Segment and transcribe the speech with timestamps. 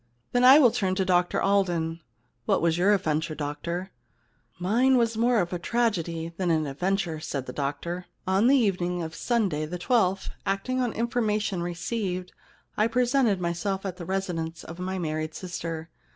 [0.31, 2.01] Then I will turn to Dr Alden.
[2.47, 3.91] What was your adventure, doctor?
[4.57, 8.07] Mine was more a tragedy than an adven ture,' said the doctor.
[8.15, 12.31] * On the evening of Sunday the twelfth, acting on information received,
[12.75, 15.91] I presented myself at the residence of my married sister.